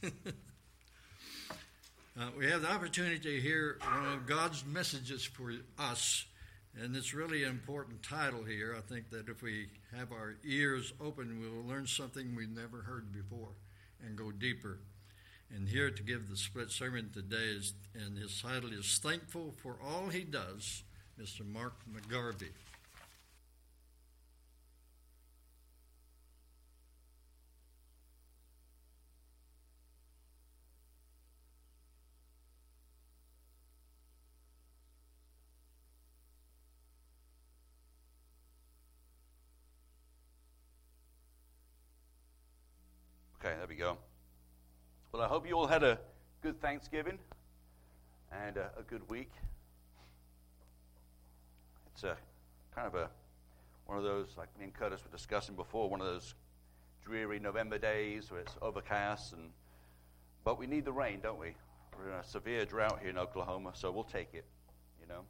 [2.18, 6.24] uh, we have the opportunity to hear one of God's messages for us,
[6.80, 8.74] and it's really an important title here.
[8.76, 12.78] I think that if we have our ears open, we will learn something we've never
[12.78, 13.50] heard before
[14.04, 14.78] and go deeper.
[15.54, 19.76] And here to give the split sermon today is, and his title is Thankful for
[19.84, 20.84] All He Does,
[21.20, 21.44] Mr.
[21.44, 22.52] Mark McGarvey.
[43.42, 43.96] Okay, there we go.
[45.12, 45.98] Well, I hope you all had a
[46.42, 47.18] good Thanksgiving
[48.30, 49.30] and a, a good week.
[51.94, 52.18] It's a
[52.74, 53.08] kind of a
[53.86, 56.34] one of those, like me and Curtis were discussing before, one of those
[57.02, 59.48] dreary November days where it's overcast, and
[60.44, 61.54] but we need the rain, don't we?
[61.98, 64.44] We're in a severe drought here in Oklahoma, so we'll take it,
[65.00, 65.22] you know.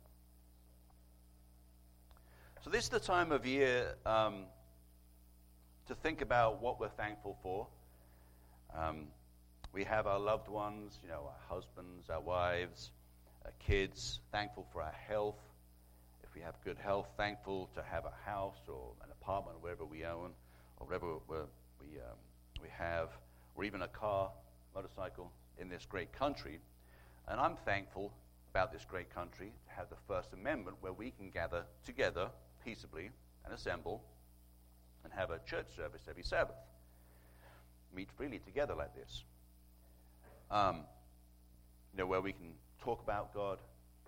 [2.64, 4.47] So this is the time of year um,
[5.86, 7.69] to think about what we're thankful for.
[8.76, 9.06] Um,
[9.72, 12.90] we have our loved ones, you know, our husbands, our wives,
[13.44, 15.38] our kids, thankful for our health.
[16.22, 20.04] If we have good health, thankful to have a house or an apartment, wherever we
[20.04, 20.30] own,
[20.76, 22.16] or whatever we, um,
[22.62, 23.10] we have,
[23.54, 24.30] or even a car,
[24.74, 26.58] motorcycle in this great country.
[27.28, 28.12] And I'm thankful
[28.52, 32.28] about this great country to have the First Amendment where we can gather together
[32.64, 33.10] peaceably
[33.44, 34.02] and assemble
[35.04, 36.56] and have a church service every Sabbath
[37.94, 39.24] meet freely together like this.
[40.50, 40.84] Um,
[41.92, 43.58] you know, where we can talk about God,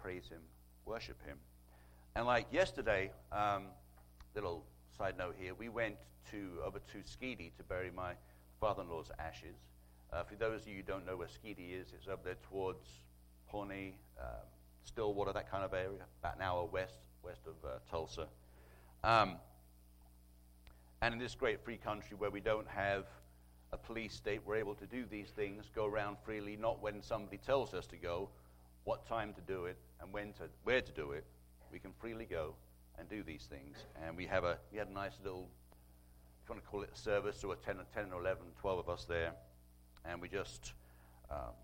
[0.00, 0.40] praise Him,
[0.84, 1.38] worship Him.
[2.14, 3.64] And like yesterday, um,
[4.34, 4.64] little
[4.96, 5.96] side note here, we went
[6.30, 8.12] to over to Skedee to bury my
[8.60, 9.56] father-in-law's ashes.
[10.12, 12.86] Uh, for those of you who don't know where Skedee is, it's up there towards
[13.48, 14.46] Pawnee, um,
[14.84, 18.26] Stillwater, that kind of area, about an hour west west of uh, Tulsa.
[19.04, 19.36] Um,
[21.00, 23.06] and in this great free country where we don't have
[23.72, 27.38] a police state, we're able to do these things, go around freely, not when somebody
[27.38, 28.28] tells us to go,
[28.84, 31.24] what time to do it, and when to, where to do it.
[31.72, 32.54] We can freely go
[32.98, 33.78] and do these things.
[34.04, 35.48] And we have a, we had a nice little,
[36.42, 38.78] if you want to call it a service, so a 10, 10 or 11, 12
[38.78, 39.32] of us there.
[40.04, 40.74] And we just,
[41.30, 41.54] um,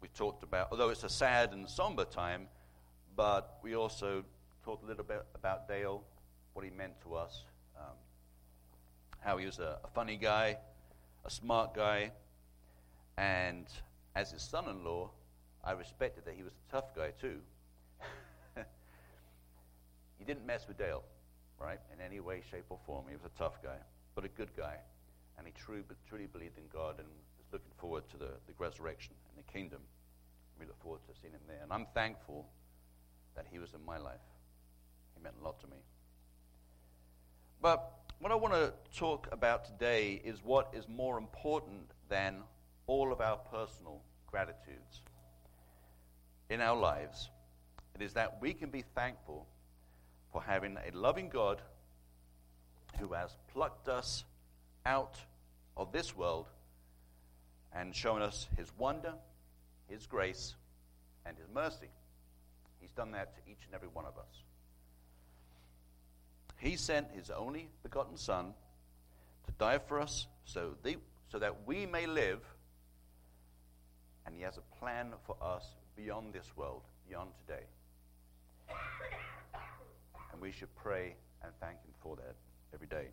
[0.00, 2.48] we talked about, although it's a sad and somber time,
[3.14, 4.24] but we also
[4.64, 6.02] talked a little bit about Dale,
[6.54, 7.44] what he meant to us,
[7.78, 7.94] um,
[9.20, 10.56] how he was a, a funny guy,
[11.28, 12.10] a smart guy,
[13.18, 13.66] and
[14.16, 15.10] as his son in law,
[15.62, 17.36] I respected that he was a tough guy too.
[20.18, 21.04] he didn't mess with Dale,
[21.60, 23.04] right, in any way, shape, or form.
[23.08, 23.76] He was a tough guy,
[24.14, 24.76] but a good guy.
[25.36, 27.06] And he truly, truly believed in God and
[27.36, 29.80] was looking forward to the, the resurrection and the kingdom.
[30.58, 31.60] We look forward to seeing him there.
[31.62, 32.48] And I'm thankful
[33.36, 34.24] that he was in my life.
[35.14, 35.76] He meant a lot to me.
[37.60, 42.38] But what I want to talk about today is what is more important than
[42.88, 45.02] all of our personal gratitudes
[46.50, 47.30] in our lives.
[47.94, 49.46] It is that we can be thankful
[50.32, 51.62] for having a loving God
[52.98, 54.24] who has plucked us
[54.84, 55.16] out
[55.76, 56.46] of this world
[57.72, 59.14] and shown us his wonder,
[59.88, 60.56] his grace,
[61.24, 61.88] and his mercy.
[62.80, 64.42] He's done that to each and every one of us.
[66.58, 68.52] He sent his only begotten Son
[69.46, 70.74] to die for us so,
[71.30, 72.40] so that we may live.
[74.26, 75.64] And he has a plan for us
[75.96, 77.62] beyond this world, beyond today.
[80.32, 82.34] And we should pray and thank him for that
[82.74, 83.08] every day.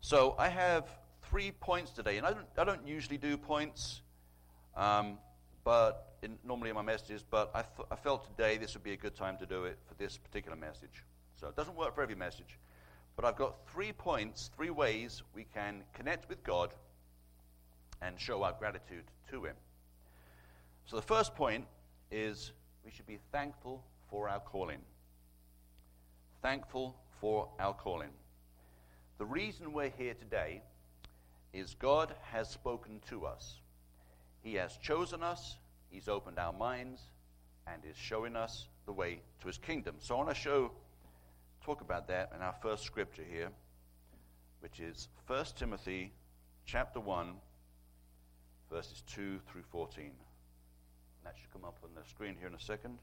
[0.00, 0.86] So I have
[1.30, 2.18] three points today.
[2.18, 4.02] And I don't, I don't usually do points,
[4.76, 5.18] um,
[5.64, 7.50] but in, normally in my messages, but
[7.90, 10.56] I felt today this would be a good time to do it for this particular
[10.56, 11.02] message.
[11.40, 12.58] So it doesn't work for every message.
[13.14, 16.74] But I've got three points, three ways we can connect with God
[18.02, 19.54] and show our gratitude to Him.
[20.86, 21.64] So the first point
[22.10, 22.52] is
[22.84, 24.80] we should be thankful for our calling.
[26.42, 28.10] Thankful for our calling.
[29.18, 30.62] The reason we're here today
[31.52, 33.60] is God has spoken to us.
[34.42, 35.56] He has chosen us,
[35.90, 37.00] He's opened our minds,
[37.66, 39.96] and is showing us the way to His kingdom.
[39.98, 40.70] So I want to show
[41.66, 43.48] talk about that in our first scripture here,
[44.60, 46.12] which is 1 Timothy
[46.64, 47.32] chapter 1,
[48.70, 50.12] verses 2 through 14.
[51.24, 52.98] that should come up on the screen here in a second.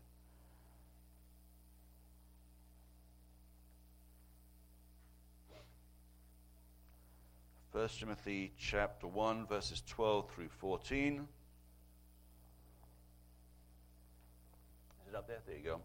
[7.74, 11.28] 1 Timothy chapter 1, verses 12 through 14.
[15.02, 15.40] Is it up there?
[15.46, 15.82] There you go.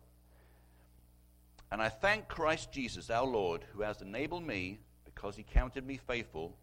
[1.71, 5.99] And I thank Christ Jesus our Lord, who has enabled me, because he counted me
[5.99, 6.57] faithful,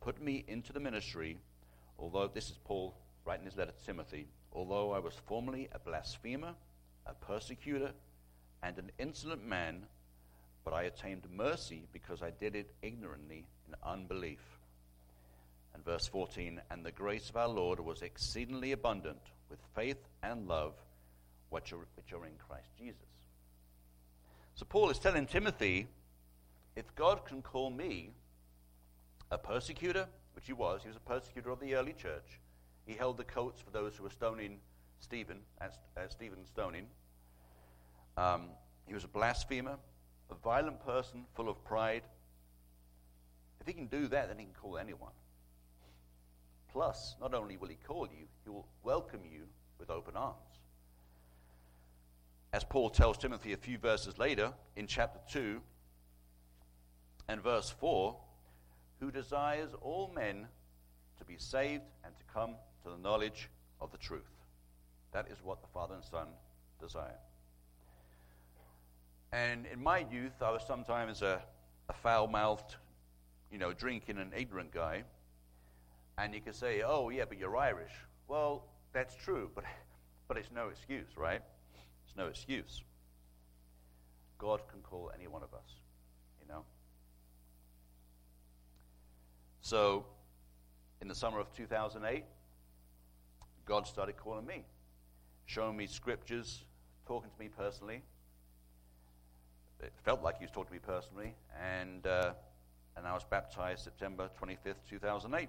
[0.00, 1.38] put me into the ministry,
[1.98, 6.54] although this is Paul writing his letter to Timothy, although I was formerly a blasphemer,
[7.06, 7.92] a persecutor,
[8.62, 9.84] and an insolent man,
[10.64, 14.40] but I attained mercy because I did it ignorantly in unbelief.
[15.74, 19.20] And verse 14, and the grace of our Lord was exceedingly abundant
[19.50, 20.74] with faith and love,
[21.50, 23.17] which are, which are in Christ Jesus.
[24.58, 25.86] So Paul is telling Timothy,
[26.74, 28.10] if God can call me
[29.30, 32.40] a persecutor, which he was, he was a persecutor of the early church.
[32.84, 34.58] He held the coats for those who were stoning
[34.98, 35.78] Stephen, as,
[36.10, 36.88] Stephen's stoning.
[38.16, 38.46] Um,
[38.84, 39.76] he was a blasphemer,
[40.28, 42.02] a violent person full of pride.
[43.60, 45.12] If he can do that, then he can call anyone.
[46.72, 49.42] Plus, not only will he call you, he will welcome you
[49.78, 50.58] with open arms.
[52.52, 55.60] As Paul tells Timothy a few verses later in chapter 2
[57.28, 58.16] and verse 4,
[59.00, 60.46] who desires all men
[61.18, 62.54] to be saved and to come
[62.84, 63.50] to the knowledge
[63.80, 64.22] of the truth.
[65.12, 66.28] That is what the Father and Son
[66.80, 67.18] desire.
[69.32, 71.42] And in my youth, I was sometimes a,
[71.88, 72.76] a foul mouthed,
[73.52, 75.04] you know, drinking and ignorant guy.
[76.16, 77.92] And you could say, oh, yeah, but you're Irish.
[78.26, 79.64] Well, that's true, but,
[80.28, 81.42] but it's no excuse, right?
[82.08, 82.82] It's no excuse.
[84.38, 85.76] God can call any one of us,
[86.40, 86.64] you know?
[89.60, 90.06] So,
[91.02, 92.24] in the summer of 2008,
[93.66, 94.64] God started calling me,
[95.46, 96.64] showing me scriptures,
[97.06, 98.02] talking to me personally
[99.82, 102.32] it felt like he was talking to me personally, and, uh,
[102.96, 105.48] and I was baptized September 25th, 2008.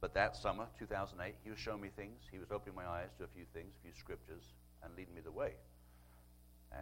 [0.00, 2.22] But that summer, 2008, he was showing me things.
[2.30, 5.20] He was opening my eyes to a few things, a few scriptures, and leading me
[5.20, 5.52] the way.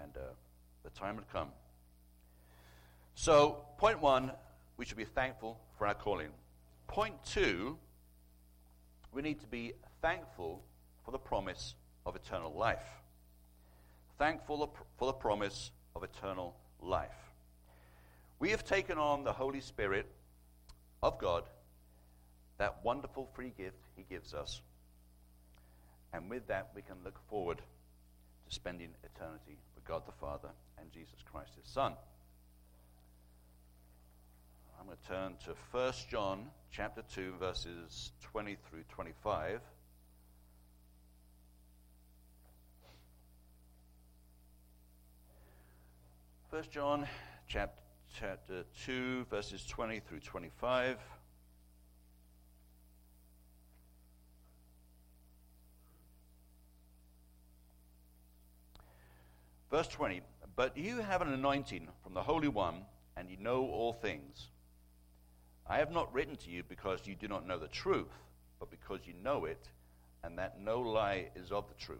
[0.02, 0.20] And uh,
[0.82, 1.48] the time had come.
[3.14, 4.32] So, point one,
[4.76, 6.28] we should be thankful for our calling.
[6.86, 7.78] Point two,
[9.12, 9.72] we need to be
[10.02, 10.62] thankful
[11.04, 12.82] for the promise of eternal life
[14.18, 17.32] thankful for the promise of eternal life.
[18.38, 20.06] We have taken on the Holy Spirit
[21.02, 21.44] of God,
[22.58, 24.60] that wonderful free gift He gives us.
[26.12, 27.60] And with that, we can look forward
[28.46, 31.92] to spending eternity with God the Father and Jesus Christ, His Son.
[34.78, 39.60] I'm going to turn to 1 John chapter 2, verses 20 through 25.
[46.50, 47.06] 1 John
[47.48, 47.82] chapter,
[48.18, 50.98] chapter 2, verses 20 through 25.
[59.76, 60.22] Verse 20
[60.56, 64.48] But you have an anointing from the Holy One, and you know all things.
[65.68, 68.14] I have not written to you because you do not know the truth,
[68.58, 69.68] but because you know it,
[70.24, 71.98] and that no lie is of the truth.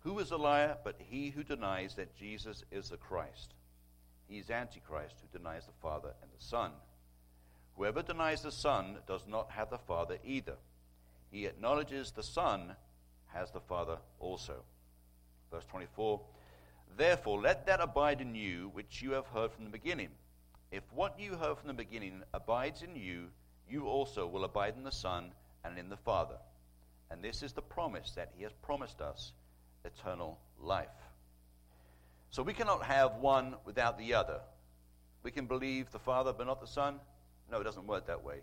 [0.00, 3.52] Who is a liar but he who denies that Jesus is the Christ?
[4.26, 6.70] He is Antichrist who denies the Father and the Son.
[7.76, 10.56] Whoever denies the Son does not have the Father either.
[11.30, 12.76] He acknowledges the Son
[13.34, 14.62] has the Father also.
[15.52, 16.18] Verse 24
[16.96, 20.08] Therefore, let that abide in you which you have heard from the beginning.
[20.72, 23.26] If what you heard from the beginning abides in you,
[23.68, 25.32] you also will abide in the Son
[25.64, 26.36] and in the Father.
[27.10, 29.32] And this is the promise that He has promised us
[29.84, 30.88] eternal life.
[32.30, 34.40] So we cannot have one without the other.
[35.22, 36.98] We can believe the Father but not the Son.
[37.50, 38.40] No, it doesn't work that way.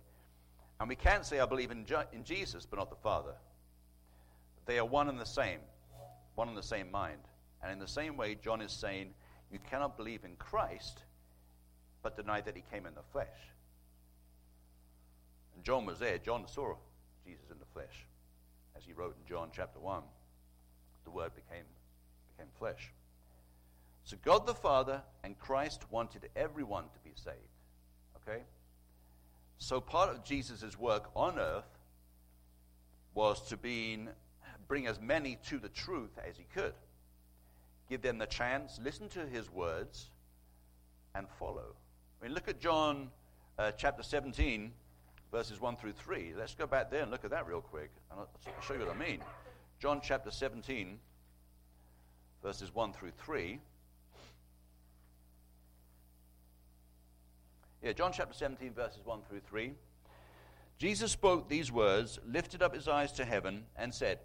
[0.80, 3.34] And we can't say, I believe in, in Jesus but not the Father.
[4.66, 5.60] They are one and the same,
[6.36, 7.20] one and the same mind.
[7.64, 9.14] And in the same way, John is saying,
[9.52, 11.00] you cannot believe in Christ
[12.02, 13.28] but deny that he came in the flesh.
[15.56, 16.18] And John was there.
[16.18, 16.76] John saw
[17.26, 18.06] Jesus in the flesh,
[18.76, 20.04] as he wrote in John chapter 1
[21.06, 21.66] the Word became,
[22.36, 22.92] became flesh.
[24.04, 27.38] So God the Father and Christ wanted everyone to be saved.
[28.18, 28.44] Okay?
[29.58, 31.78] So part of Jesus' work on earth
[33.14, 34.10] was to being,
[34.68, 36.74] bring as many to the truth as he could.
[37.90, 40.10] Give them the chance, listen to his words,
[41.16, 41.76] and follow.
[42.20, 43.10] I mean, look at John
[43.60, 44.72] uh, chapter 17,
[45.32, 46.34] verses 1 through 3.
[46.38, 48.30] Let's go back there and look at that real quick, and I'll
[48.62, 49.20] show you what I mean.
[49.80, 50.98] John chapter 17,
[52.42, 53.60] verses 1 through 3.
[57.84, 59.74] Yeah, John chapter 17, verses 1 through 3.
[60.78, 64.20] Jesus spoke these words, lifted up his eyes to heaven, and said,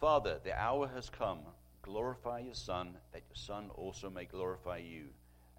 [0.00, 1.40] Father, the hour has come.
[1.84, 5.04] Glorify your Son, that your Son also may glorify you,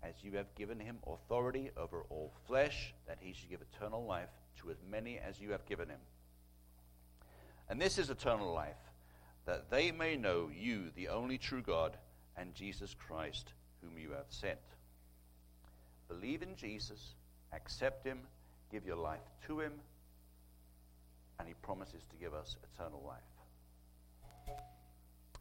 [0.01, 4.29] as you have given him authority over all flesh, that he should give eternal life
[4.59, 5.99] to as many as you have given him.
[7.69, 8.75] And this is eternal life,
[9.45, 11.95] that they may know you, the only true God,
[12.35, 14.57] and Jesus Christ, whom you have sent.
[16.07, 17.13] Believe in Jesus,
[17.53, 18.19] accept him,
[18.71, 19.73] give your life to him,
[21.37, 24.57] and he promises to give us eternal life.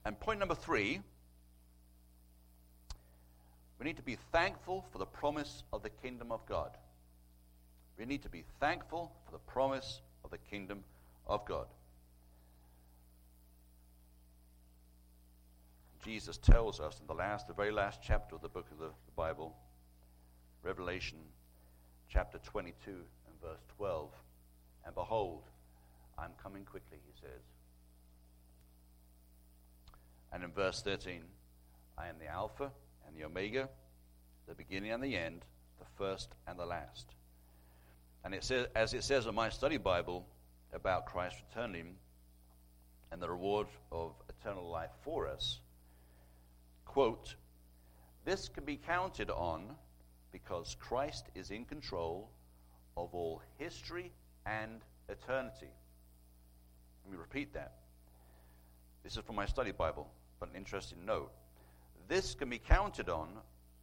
[0.05, 1.01] And point number three
[3.79, 6.71] we need to be thankful for the promise of the kingdom of God.
[7.99, 10.85] We need to be thankful for the promise of the kingdom
[11.27, 11.67] of God.
[16.05, 18.87] Jesus tells us in the last, the very last chapter of the book of the,
[18.87, 19.55] the Bible,
[20.63, 21.19] Revelation
[22.09, 24.11] chapter 22 and verse 12,
[24.87, 25.43] and behold,
[26.19, 27.54] I'm coming quickly, he says.
[30.35, 31.23] And in verse 13,
[31.97, 32.73] I am the Alpha
[33.07, 33.69] and the Omega,
[34.49, 35.45] the beginning and the end,
[35.79, 37.07] the first and the last.
[38.25, 40.27] And it says, as it says in my study Bible
[40.73, 41.95] about Christ returning
[43.13, 45.61] and the reward of eternal life for us,
[46.85, 47.37] quote,
[48.25, 49.77] this can be counted on
[50.33, 52.29] because Christ is in control
[52.97, 54.11] of all history
[54.47, 55.71] and eternity.
[57.05, 57.75] Let me repeat that.
[59.05, 60.11] This is from my study Bible,
[60.41, 61.33] but an interesting note.
[62.09, 63.29] This can be counted on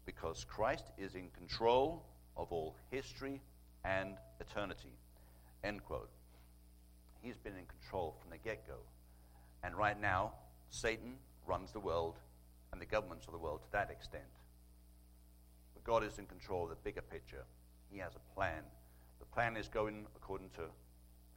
[0.05, 2.05] because Christ is in control
[2.37, 3.41] of all history
[3.83, 4.93] and eternity.
[5.63, 6.09] End quote.
[7.21, 8.77] He's been in control from the get go.
[9.63, 10.33] And right now,
[10.69, 11.15] Satan
[11.45, 12.15] runs the world
[12.71, 14.23] and the governments of the world to that extent.
[15.73, 17.43] But God is in control of the bigger picture.
[17.91, 18.63] He has a plan.
[19.19, 20.63] The plan is going according to,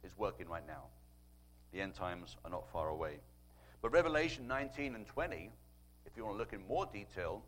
[0.03, 0.85] is working right now.
[1.71, 3.19] The end times are not far away.
[3.85, 5.51] But Revelation 19 and 20,
[6.07, 7.43] if you want to look in more detail,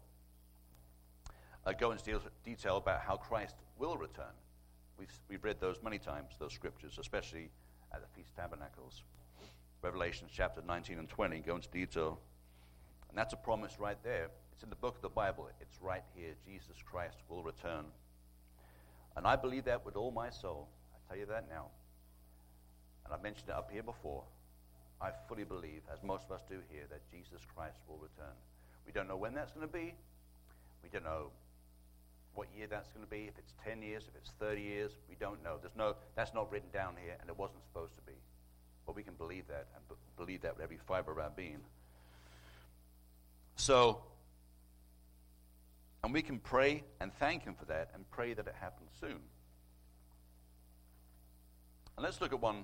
[1.65, 4.35] uh, go into detail about how Christ will return.
[4.99, 7.49] We've, we've read those many times, those scriptures, especially
[7.91, 9.01] at the Feast Tabernacles.
[9.81, 12.19] Revelation chapter 19 and 20 go into detail
[13.09, 14.29] and that's a promise right there.
[14.53, 15.49] It's in the book of the Bible.
[15.59, 16.35] It's right here.
[16.45, 17.85] Jesus Christ will return.
[19.15, 20.67] And I believe that with all my soul.
[20.93, 21.69] I tell you that now.
[23.05, 24.23] And I've mentioned it up here before.
[25.01, 28.33] I fully believe, as most of us do here, that Jesus Christ will return.
[28.85, 29.93] We don't know when that's going to be.
[30.81, 31.29] We don't know
[32.33, 33.25] what year that's going to be.
[33.27, 35.57] If it's 10 years, if it's 30 years, we don't know.
[35.61, 38.13] There's no, that's not written down here, and it wasn't supposed to be.
[38.85, 41.59] But we can believe that and b- believe that with every fiber of our being.
[43.55, 44.01] So,
[46.03, 49.19] and we can pray and thank Him for that and pray that it happens soon.
[51.97, 52.63] And let's look at one,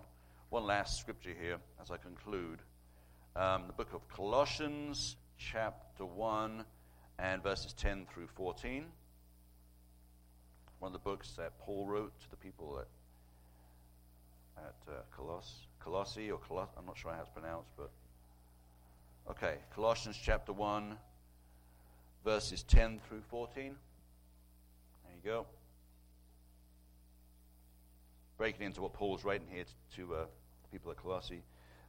[0.53, 2.59] one last scripture here as I conclude.
[3.35, 6.63] Um, the book of Colossians, chapter 1,
[7.17, 8.85] and verses 10 through 14.
[10.77, 12.87] One of the books that Paul wrote to the people at,
[14.63, 17.89] at uh, Coloss, Colossae, or Coloss, I'm not sure how it's pronounced, but
[19.31, 20.95] Okay, Colossians chapter 1,
[22.23, 23.63] verses 10 through 14.
[23.63, 23.73] There
[25.15, 25.47] you go.
[28.37, 30.25] Breaking into what Paul's writing here to, to uh,
[30.73, 31.43] people at Colossae.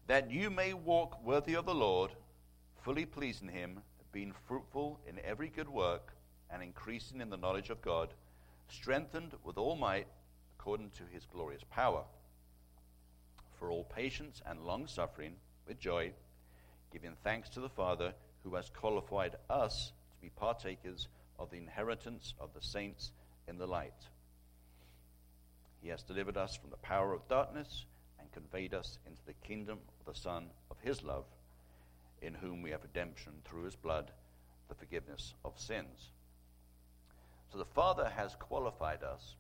[0.07, 2.11] That you may walk worthy of the Lord,
[2.83, 3.81] fully pleasing him,
[4.13, 6.13] being fruitful in every good work,
[6.51, 8.11] and increasing in the knowledge of God,
[8.69, 10.07] strengthened with all might
[10.59, 12.05] according to his glorious power,
[13.59, 15.35] for all patience and long suffering
[15.67, 16.13] with joy
[16.93, 18.13] giving thanks to the Father
[18.45, 21.09] who has qualified us to be partakers
[21.41, 23.11] of the inheritance of the saints
[23.49, 23.93] in the light.
[25.83, 27.85] He has delivered us from the power of darkness
[28.35, 31.25] conveyed us into the kingdom of the Son of His love,
[32.21, 34.11] in whom we have redemption through His blood,
[34.69, 36.11] the forgiveness of sins.
[37.53, 39.37] So the Father has qualified us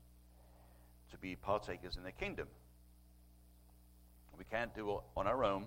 [1.10, 2.46] to be partakers in the kingdom.
[4.38, 5.66] We can't do it on our own.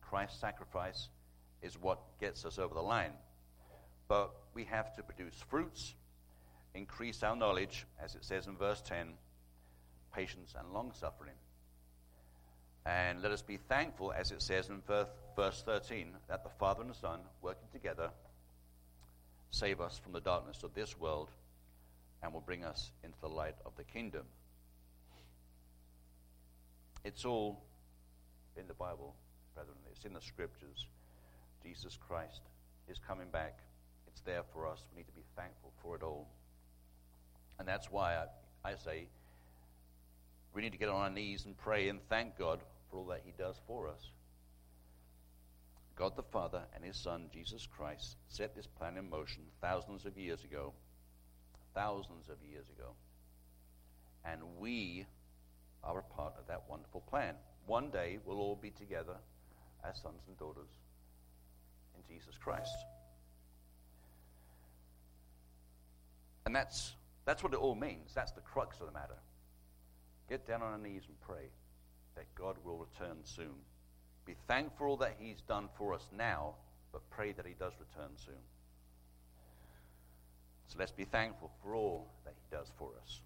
[0.00, 1.08] Christ's sacrifice
[1.62, 3.12] is what gets us over the line.
[4.08, 5.94] But we have to produce fruits,
[6.74, 9.08] increase our knowledge, as it says in verse 10,
[10.14, 11.36] patience and long suffering.
[12.86, 16.90] And let us be thankful, as it says in verse 13, that the Father and
[16.90, 18.10] the Son, working together,
[19.50, 21.28] save us from the darkness of this world
[22.22, 24.24] and will bring us into the light of the kingdom.
[27.04, 27.62] It's all
[28.56, 29.14] in the Bible
[29.54, 29.76] brethren.
[29.90, 30.86] It's in the scriptures.
[31.62, 32.40] Jesus Christ
[32.88, 33.58] is coming back.
[34.06, 34.84] It's there for us.
[34.90, 36.28] We need to be thankful for it all.
[37.58, 39.06] And that's why I, I say,
[40.54, 42.60] we need to get on our knees and pray and thank God
[42.90, 44.10] for all that He does for us.
[45.96, 50.16] God the Father and His Son, Jesus Christ, set this plan in motion thousands of
[50.16, 50.72] years ago.
[51.74, 52.92] Thousands of years ago.
[54.24, 55.06] And we
[55.84, 57.34] are a part of that wonderful plan.
[57.66, 59.16] One day we'll all be together
[59.84, 60.68] as sons and daughters
[61.96, 62.74] in Jesus Christ.
[66.46, 66.94] And that's,
[67.24, 68.12] that's what it all means.
[68.14, 69.18] That's the crux of the matter.
[70.28, 71.50] Get down on our knees and pray
[72.20, 73.56] that God will return soon.
[74.26, 76.54] Be thankful that He's done for us now,
[76.92, 78.44] but pray that He does return soon.
[80.66, 83.22] So let's be thankful for all that He does for us.